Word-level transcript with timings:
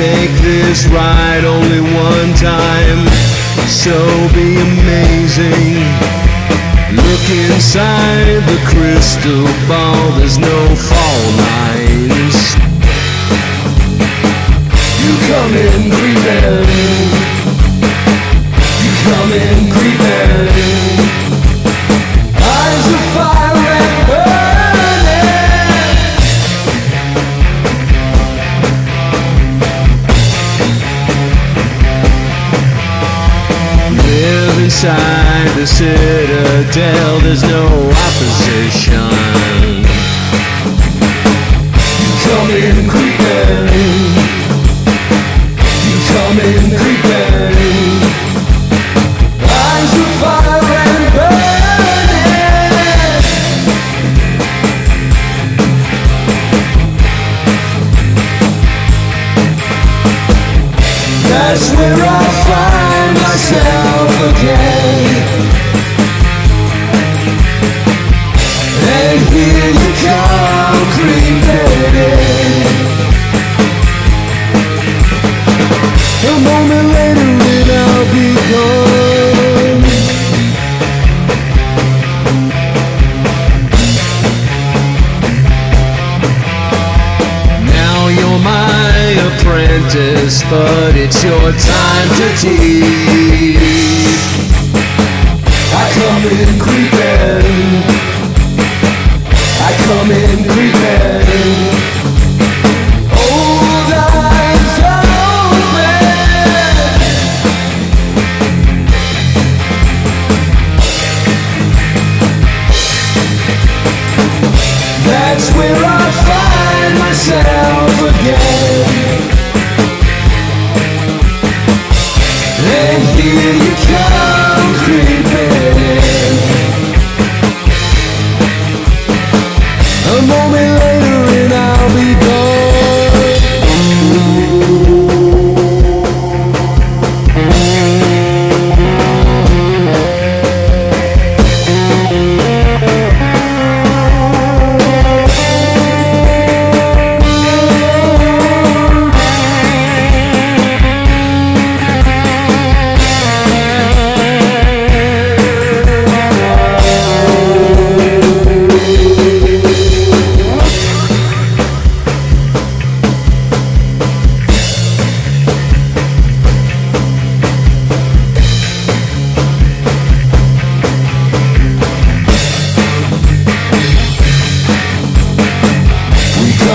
this 0.00 0.86
right 0.86 1.44
only 1.44 1.80
one 1.80 2.32
time. 2.34 3.06
So 3.68 3.94
be 4.34 4.56
amazing. 4.56 5.84
Look 6.96 7.24
inside 7.30 8.40
the 8.48 8.58
crystal 8.66 9.44
ball, 9.68 10.18
there's 10.18 10.38
no 10.38 10.74
fall 10.76 11.22
lines. 11.36 12.59
Inside 34.82 35.52
the 35.58 35.66
citadel, 35.66 37.20
there's 37.20 37.42
no 37.42 37.66
opposition. 38.00 39.10
You 42.00 42.12
come 42.24 42.50
in 42.50 42.88
creeping. 42.88 43.68
You 45.84 45.98
come 46.08 46.38
in 46.40 46.64
creeping. 46.80 48.00
Eyes 49.52 49.92
of 50.00 50.10
fire 50.22 50.64
and 50.64 51.04
burning. 51.12 51.60
That's 61.28 61.66
where 61.72 62.00
I 62.00 62.24
find 62.48 63.14
myself 63.20 63.79
And 68.92 69.20
here 69.32 69.70
you 69.72 69.90
come 71.46 71.96
in. 71.96 72.20
A 76.22 76.32
moment 76.44 76.88
later 76.92 77.30
and 77.48 77.70
I'll 77.70 78.04
be 78.12 78.28
gone. 78.50 79.80
Now 87.72 88.00
you're 88.08 88.40
my 88.40 89.16
apprentice, 89.28 90.36
but 90.50 90.92
it's 90.94 91.24
your 91.24 91.52
time 91.52 92.08
to 92.18 92.26
teach. 92.38 93.99
I 94.22 94.49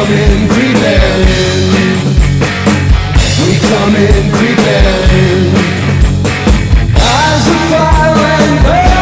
coming 0.00 0.48
preparing. 0.48 1.98
We 3.40 3.52
coming 3.68 4.26
preparing. 4.32 5.52
Eyes 6.96 7.46
of 7.52 7.60
fire 7.68 8.20
and 8.36 8.54
burning. 8.64 8.96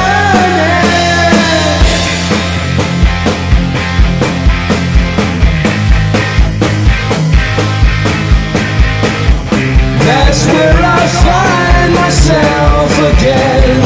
That's 10.04 10.42
where 10.46 10.80
I 10.82 11.06
find 11.22 11.90
myself 11.94 12.92
again. 13.12 13.78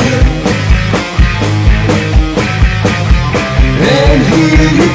And 3.84 4.20
here 4.32 4.91